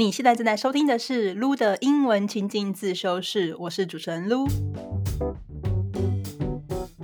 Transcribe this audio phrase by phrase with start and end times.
[0.00, 4.48] 你现在正在收听的是撸的英文情境自修室，我是主持人撸。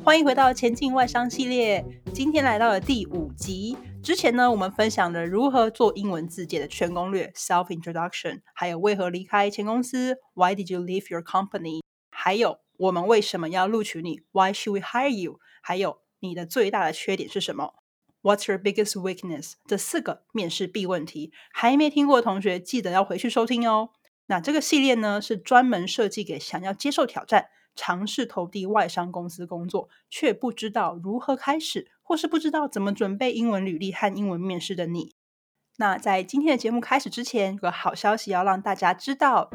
[0.03, 3.77] 欢迎回到前进外商系列，今天来到了第五集。
[4.03, 17.75] 之前呢，我们分享了如何做英文字节的全攻略 （self introduction），还有为何离开前公司 （Why did you leave your company），还有我们为什么要录取你 （Why should we hire you），还有你的最大的缺点是什么
[18.23, 19.53] ？What's your biggest weakness？
[19.67, 23.91] 这四个面试必问题，还没听过的同学记得要回去收听哦。
[24.27, 35.15] 那这个系列呢，是专门设计给想要接受挑战、尝试投递外商公司工作，却不知道如何开始，或是不知道怎么准备英文履历和英文面试的你。
[35.79, 39.51] 那在今天的节目开始之前，有个好消息要让大家知道，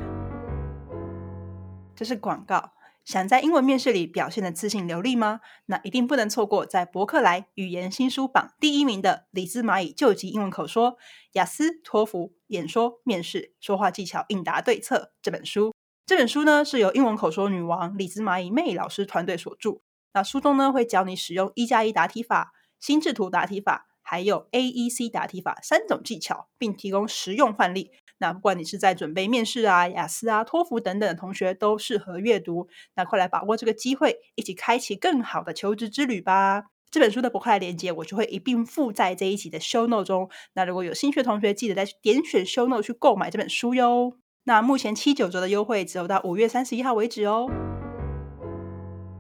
[1.93, 2.71] 这是广告。
[3.04, 5.41] 想在英文面试里表现的自信流利吗？
[5.66, 10.98] 那一定不能错过在博客来语言新书榜第一名的李兹蚂蚁救急英文口说、
[11.34, 15.74] 雅思、托福、演说、面试、说话技巧应答对策这本书。
[16.05, 19.82] 这本书呢是由英文口说女王李兹蚂蚁妹老师团队所著。
[20.13, 23.88] 那书中呢会教你使用一加一答题法、心智图答题法。
[24.04, 27.91] 还有 A、E、C 答题法三种技巧，并提供实用范例。
[28.22, 32.68] 那不管你是在准备面试啊、雅思啊、托福等等的同学，都适合阅读。
[32.96, 36.66] 那快来把握这个机会，一起开启更好的求职之旅吧！
[36.92, 40.30] 这本书的博客链接，我就会一并附在这一集的 show note 中。
[40.54, 44.14] 那如果有兴趣的同学，记得再去点选 show note 去购买这本书哟。
[44.44, 47.49] 那目前七九折的优惠，只有到五月三十一号为止哦。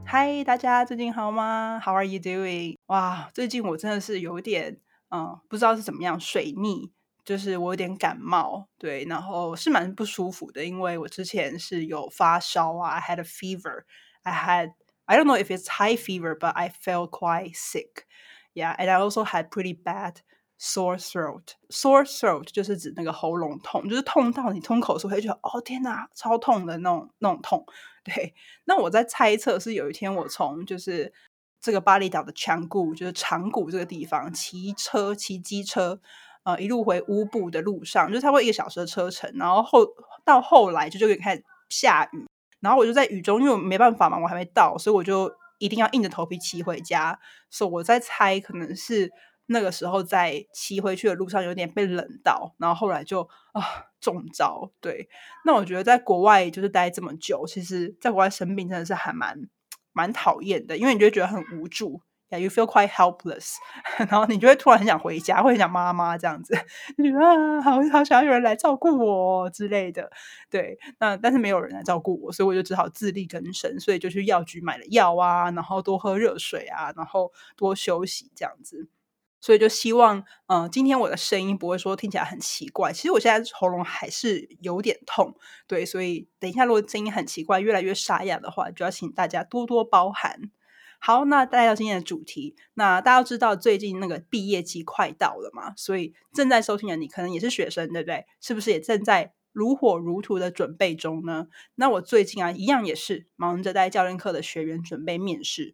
[0.05, 2.77] 嗨，大家最近好吗？How are you doing？
[2.87, 4.77] 哇，最近我真的是有点，
[5.09, 6.91] 嗯，不知道是怎么样，水逆，
[7.23, 13.83] 就是我有点感冒，对，然后是蛮不舒服的，因为我之前是有发烧啊，I had a fever.
[14.23, 14.73] I had
[15.05, 18.05] I don't know if it's high fever, but I felt quite sick.
[18.53, 20.17] Yeah, and I also had pretty bad
[20.59, 21.55] sore throat.
[21.69, 27.65] Sore throat 就是指那个喉咙痛，就是痛到你吞口水会觉得，哦天哪，超痛的那种那种痛。
[28.03, 28.33] 对，
[28.65, 31.13] 那我在猜测是有一天我从就是
[31.59, 36.01] 这个巴厘岛的强谷，就是长谷这个地方骑车骑机车，
[36.43, 39.85] 呃，一路回乌布的路上，就是差不多一个小时的车程，然后后
[40.25, 42.25] 到后来就就开始下雨，
[42.59, 47.19] 然后我就在雨中，因为我没办法嘛，我还没到，所以我就一定要硬着头皮骑回家。
[47.49, 49.11] 所以我在猜，可能是。
[49.47, 53.61] 那个时候在骑回去的路上有点被冷到，然后后来就啊
[53.99, 54.71] 中招。
[54.79, 55.09] 对，
[55.43, 59.49] 那我觉得在国外就是待这么久，其实在国外生病真的是还蛮
[59.91, 61.99] 蛮讨厌的，因为你就觉得很无助
[62.39, 63.55] ，you feel quite helpless，
[64.09, 66.53] 然后你就会突然很想回家，会很想妈妈这样子，
[66.97, 70.09] 就觉得啊好好想要有人来照顾我之类的。
[70.49, 78.89] 对，那但是没有人来照顾我，所以我就只好自力更生，所以就去药局买了药啊，然后多喝热水啊，然后多休息这样子。
[79.43, 82.93] 所以就希望，嗯，今天我的声音不会说听起来很奇怪。
[82.93, 90.51] 其实我现在喉咙还是有点痛，对，所以等一下如果声音很奇怪、越来越沙哑的话，就要请大家多多包涵。
[91.03, 95.73] 好，那带到今天的主题，那大家知道最近那个毕业季快到了嘛？
[95.75, 98.27] 所以正在收听的你可能也是学生，对不对？
[98.39, 101.47] 是不是也正在如火如荼的准备中呢？
[101.73, 105.73] 那我最近啊，一样也是忙着带教练课的学员准备面试。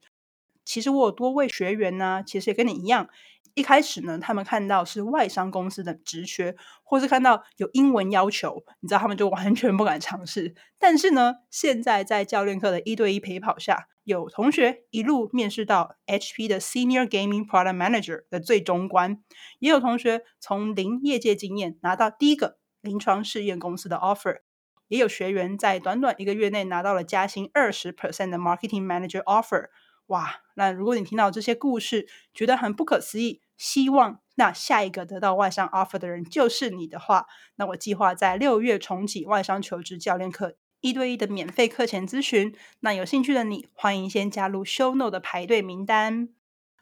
[0.64, 3.10] 其实我有多位学员呢，其实也跟你一样。
[3.54, 10.56] 一开始呢，他们看到是外商公司的职缺，或是看到有英文要求，你知道他们就完全不敢尝试。
[10.80, 19.22] 但是呢，现在在教练课的一对一陪跑下，有同学一路面试到 HP 的 Senior Gaming Product Manager 的最终关，
[19.60, 24.40] 也有同学从零业界经验拿到第一个临床试验公司的 offer，
[24.88, 29.66] 也有学员在短短一个月内拿到了加薪二十 percent 的 Marketing Manager offer。
[30.06, 33.42] 哇，那如果你听到这些故事，觉得很不可思议。
[33.58, 37.26] 希望那下一个得到外商 offer 的人就是你的话，
[37.56, 42.54] 那我计划在六月重启外商求职教练课一对一的免费课前咨询。
[42.82, 46.30] 那有兴趣的你，欢迎先加入 show No 的排队名单。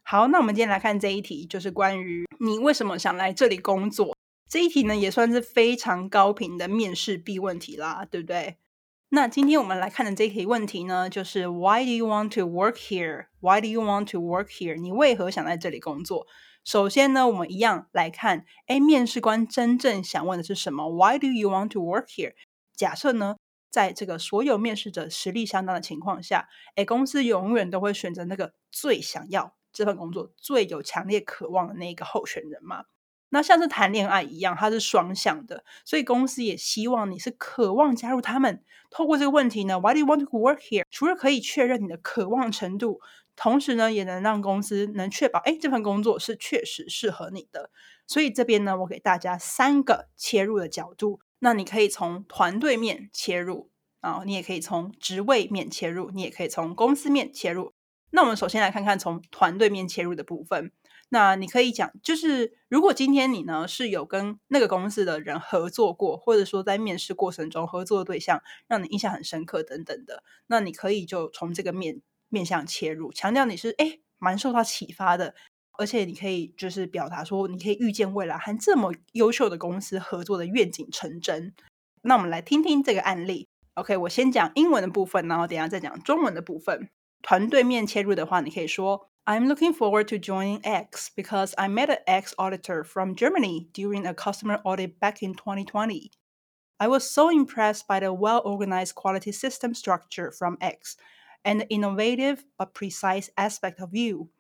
[0.04, 4.16] 好，那我们今天来看这一题，就是关于你为什么想来这里工作。
[4.48, 8.58] 这一题呢，也算是非常高频的面试必问题啦，对不对？
[9.10, 13.28] 那今天我们来看的这一题问题呢，就是 Why do you want to work here?
[13.40, 14.76] Why do you want to work here?
[14.80, 16.28] 你为何想在这里工作？
[16.64, 22.34] 首先呢，我们一样来看，哎，面试官真正想问的是什么？Why do you want to work here？
[22.76, 23.38] 假设呢，
[23.76, 32.86] 在这个所有面试者实力相当的情况下，哎，公司永远都会选择那个最想要这份工作、最有强烈渴望的那个候选人嘛。
[33.28, 38.64] 那像是谈恋爱一样，它是双向的，所以公司也希望你是渴望加入他们。
[38.90, 40.86] 透过这个问题呢，Why do you want to work here？
[40.90, 43.02] 除了可以确认你的渴望程度。
[43.36, 47.70] 同时呢，也能让公司能确保，哎，这份工作是确实适合你的。
[48.08, 53.70] 所以这边呢，我给大家三个切入的角度，那你可以从团队面切入
[54.02, 57.74] 啊，你也可以从职位面切入，你也可以从公司面切入。
[58.12, 60.72] 那我们首先来看看从团队面切入的部分。
[61.10, 75.36] 那你可以讲，就是如果今天你呢是有跟那个公司的人合作过，或者说在面试过程中合作的对象让你印象很深刻等等的，那你可以就从这个面面向切入，强调你是哎蛮受到启发的。
[75.79, 81.55] 而且你可以就是表达说，你可以预见未来和这么优秀的公司合作的愿景成真。
[82.03, 83.49] 那我们来听听这个案例。
[83.75, 86.91] OK，我先讲英文的部分，然后等下再讲中文的部分。
[87.23, 94.13] 团队面切入的话，你可以说：I'm looking forward to joining X because I met an X auditor from Germany during a
[94.13, 96.11] customer audit back in 2020.
[96.79, 100.97] I was so impressed by the well organized quality system structure from X
[101.45, 104.31] and the innovative but precise aspect of you.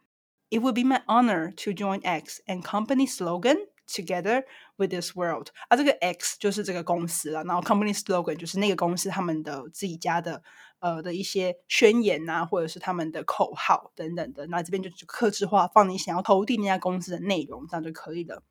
[0.50, 3.58] It would be my honor to join X and company slogan
[3.88, 4.44] together
[4.78, 10.44] with this world 啊，这个 X 就是这个公司了，然后 company slogan 就是那个公司他们的自己家的
[10.80, 14.48] 呃的一些宣言啊，或者是他们的口号等等的。
[14.48, 18.44] 那这边就克制化放你想要投递那家公司的内容，这样就可以了。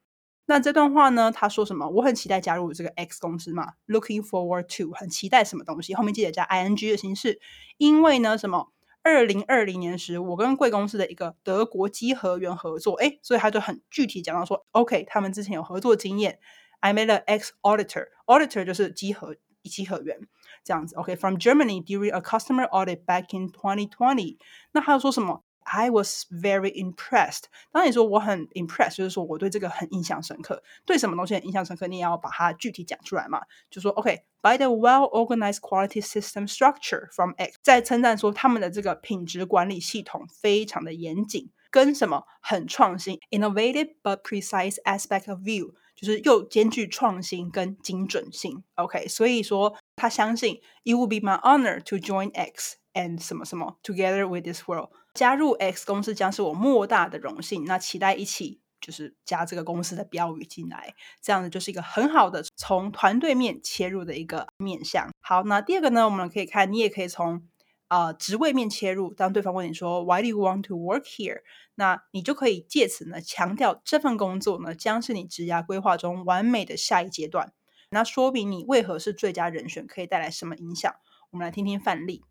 [0.46, 1.88] 那这段话呢，他说什么？
[1.88, 5.94] 我很期待加入这个 X 公司嘛，looking forward to 很期待什么东西？
[5.94, 7.40] 后面记得加 ing 的形式，
[7.78, 8.73] 因为呢什么？
[9.04, 16.40] 二零二零年时，我跟贵公司的一个德国稽核员合作，哎，所以他就很具体讲到说，OK，他们之前有合作经验。
[16.80, 20.18] I made an ex auditor，auditor 就是稽核稽核员
[20.64, 20.96] 这样子。
[20.96, 24.38] OK，from Germany during a customer audit back in 2020。
[24.72, 27.43] 那他说什么 ？I was very impressed。
[27.71, 30.63] 当你说我很 impressed，就是说我对这个很印象深刻。
[30.83, 33.41] 对什么东西很印象深刻，你也要把它具体讲出来嘛。
[33.69, 48.63] 就说 OK，by the well-organized quality system structure from X，在称赞说他们的这个品质管理系统非常的严谨，跟什么很创新，innovative but precise aspect of view，就是又兼具创新跟精准性。
[48.73, 54.89] OK，所以说他相信 it would be my honor to join X and 什么什么 together with this world。
[55.14, 57.64] 加入 X 公司将是我莫大的荣幸。
[57.64, 65.10] 那期待一起就是加这个公司的标语进来，这样子就是一个很好的从团队面切入的一个面向。
[65.20, 67.48] 好，那第二个呢，我们可以看，你也可以从
[67.88, 69.14] 呃职位面切入。
[69.14, 71.42] 当对方问你说 Why do you want to work here？
[71.76, 77.52] 那你就可以借此呢强调这份工作呢将是你职涯规划中完美的下一阶段。
[77.90, 80.92] 那说明你为何是最佳人选，可以带来什么影响？
[81.30, 82.24] 我们来听听范例。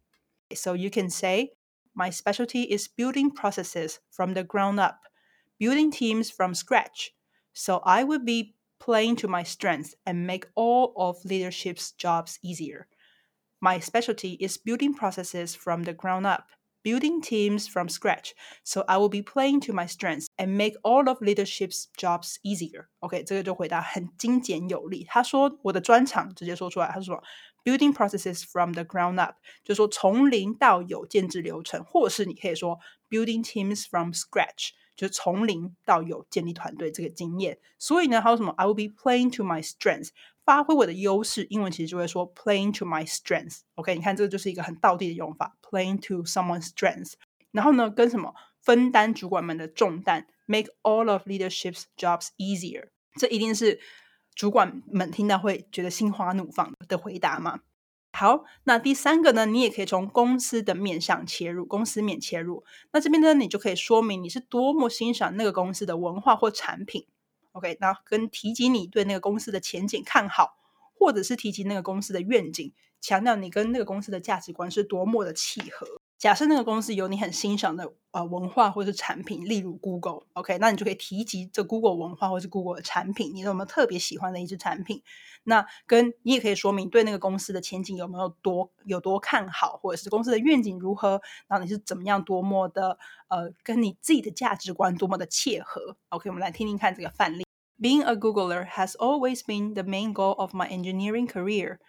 [0.53, 1.56] So you can say.
[1.94, 5.00] my specialty is building processes from the ground up,
[5.58, 7.12] building teams from scratch.
[7.52, 12.87] So I will be playing to my strengths and make all of leadership's jobs easier.
[13.60, 16.44] My specialty is building processes from the ground up,
[16.84, 18.32] building teams from scratch.
[18.62, 22.88] So I will be playing to my strengths and make all of leadership's jobs easier.
[23.00, 25.05] OK，这个就回答很精简有力。
[25.08, 27.20] 他说我的专长直接说出来，他说
[27.64, 32.78] building processes from the ground up，就是说从零到有建制流程，或是你可以说
[33.10, 37.58] building teams from scratch，就是从零到有建立团队这个经验。
[37.78, 38.52] 所以呢，还有什么？
[38.56, 40.10] I will be playing to my strengths，
[40.44, 41.46] 发挥我的优势。
[41.50, 47.12] 英文其实就会说 playing to my strengths。OK，你看这个就是一个很道地的用法，playing to someone's strengths。
[47.50, 52.88] 然后呢，跟什么分担主管们的重担，make all of leadership's jobs easier。
[53.16, 53.81] 这一定是
[54.35, 57.59] 主管们听到会觉得心花怒放的回答吗？
[58.15, 59.47] 好，那第三个呢？
[59.47, 62.63] 你也可以从公司的面向切入，公司面切入。
[62.92, 67.07] 那这边呢，你就可以说明你是多么欣赏那个公司的文化或产品。
[67.54, 70.57] OK，那跟提及你对那个公司的前景看好，
[70.94, 72.71] 或者是提及那个公司的愿景，
[73.02, 75.99] 强调你跟那个公司的价值观是多么的契合。
[76.23, 85.03] 假设那个公司有你很欣赏的呃文化或者是产品，例如 Google，OK，那你就可以提及这 Google 文化或是 Google 的产品，你有没有特别喜欢的一支产品？
[85.44, 91.21] 那跟你也可以说明对那个公司的前景有没有多有多看好，或者是公司的愿景如何？
[91.49, 97.44] 然后你是怎么样多么的呃跟你自己的价值观多么的切合？OK，我们来听听看这个范例。
[97.77, 101.80] Being a Googler has always been the main goal of my engineering career.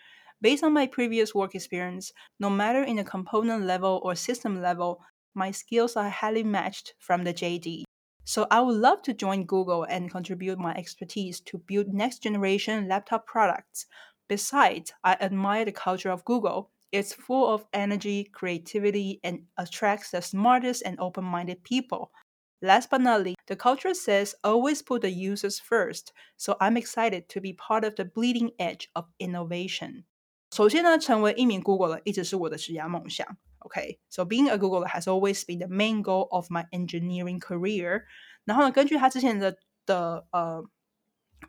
[0.44, 5.00] Based on my previous work experience, no matter in the component level or system level,
[5.34, 7.84] my skills are highly matched from the JD.
[8.24, 12.88] So I would love to join Google and contribute my expertise to build next generation
[12.88, 13.86] laptop products.
[14.28, 16.68] Besides, I admire the culture of Google.
[16.92, 22.12] It's full of energy, creativity, and attracts the smartest and open minded people.
[22.60, 27.30] Last but not least, the culture says always put the users first, so I'm excited
[27.30, 30.04] to be part of the bleeding edge of innovation.
[30.54, 33.26] 首先呢，成为一名 Google 一直是我的职业梦想。
[33.58, 38.02] OK，so、being a Google has always been the main goal of my engineering career。
[38.44, 40.62] 然后呢，根据他之前的的呃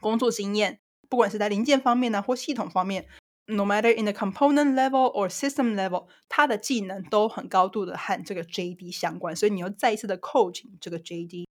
[0.01, 3.05] 工作经验，不管是在零件方面呢，或系统方面
[3.45, 11.45] ，no matter in the component level or system level，它的技能都很高度的和这个 JD 相关，所以你又再一次的扣紧这个 JD。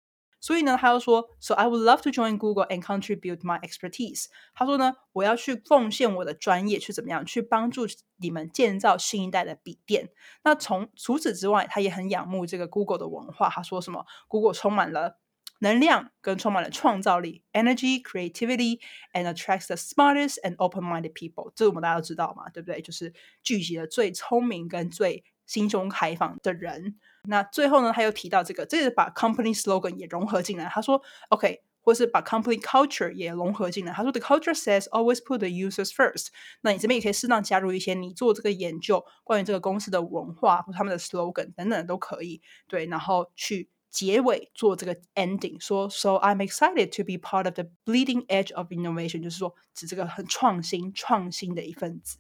[0.45, 4.27] 所以呢，他又说，So I would love to join Google and contribute my expertise。
[4.55, 7.87] 他说呢，我要去奉献我的专业，去怎么样，去帮助
[8.19, 10.11] 你们建造新一代的笔电。
[10.43, 13.49] 那从除此之外，他也很仰慕这个 Google 的文化。
[13.49, 15.19] 他说什么？Google 充满了
[15.61, 18.81] 能量，跟充满了创造力，energy, creativity,
[19.15, 21.53] and attracts the smartest and open-minded people。
[21.57, 22.83] 这我们大家都知道嘛，对不对？
[22.83, 26.97] 就是聚集了最聪明跟最心胸开放的人。
[27.25, 30.67] 那最后呢，他又提到这个，这是把 company slogan 也融合进来。
[30.67, 33.93] 他说，OK，或是把 company culture 也融合进来。
[33.93, 36.29] 他说，The culture says always put the users first。
[36.61, 42.43] 那你这边也可以适当加入一些你做这个研究关于这个公司的文化或他们的 slogan 等等都可以。
[42.69, 52.19] 对，然后去结尾做这个 ending，说，So I'm excited to be part of the bleeding edge of innovation，就是说指这个很创新、创新的一份子。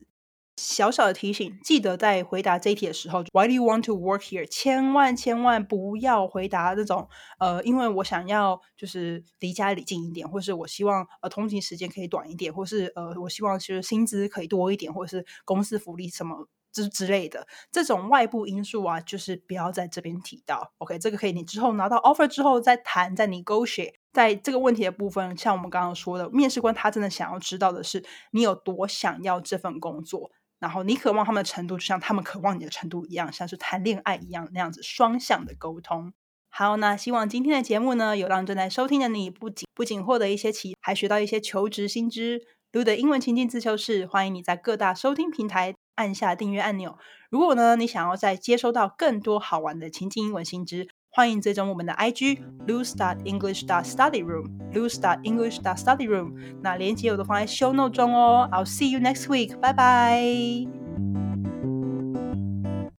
[0.57, 4.47] 小小的提醒，记得在回答这一题的时候，Why do you want to work here？
[4.47, 7.09] 千万千万不要回答那种，
[7.39, 20.73] 呃，因为我想要就是离家里近一点，或是我希望呃通勤时间可以短一点，或是呃我希望其实薪资可以多一点，或是公司福利什么之之类的这种外部因素啊，就是不要在这边提到。
[20.79, 23.95] OK，这个可以你之后拿到 offer 之后再谈，再 negotiate。
[24.13, 30.31] 在这个问题的部分，像我们刚刚说的，面试官他真的想要知道的是你有多想要这份工作。
[30.65, 36.15] 然后你渴望他们的程度，就像他们渴望你的程度一样，像是谈恋爱一样那样子双向的沟通。
[36.49, 42.41] 好，那希望今天的节目呢，有让正在收听的你不仅不仅获得一些启，还学到一些求职新知。
[42.73, 46.97] Lu 的英文情境自修室，欢迎你在各大收听平台按下订阅按钮。
[47.29, 50.89] 如果呢，你想要再接收到更多好玩的情境英文新知。
[51.17, 57.95] 欢迎追踪我们的 IG lose dot English dot study room lose dot English dot study room，那链接我都放在 show note
[57.95, 58.49] 中哦。
[58.51, 61.24] I'll see you next week，拜拜。